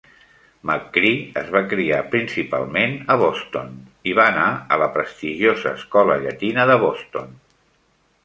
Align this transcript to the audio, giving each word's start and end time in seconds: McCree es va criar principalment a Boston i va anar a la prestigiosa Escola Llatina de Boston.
McCree 0.67 1.09
es 1.41 1.49
va 1.55 1.59
criar 1.73 1.97
principalment 2.13 2.95
a 3.15 3.19
Boston 3.23 3.69
i 4.13 4.17
va 4.21 4.25
anar 4.33 4.47
a 4.73 4.79
la 4.85 4.89
prestigiosa 4.95 5.75
Escola 5.81 6.19
Llatina 6.25 6.69
de 6.73 6.79
Boston. 6.85 7.29